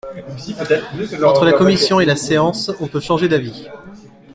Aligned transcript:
Entre 1.23 1.45
la 1.45 1.53
commission 1.53 1.99
et 1.99 2.05
la 2.05 2.15
séance, 2.15 2.71
on 2.79 2.87
peut 2.87 2.99
changer 2.99 3.27
d’avis. 3.29 3.67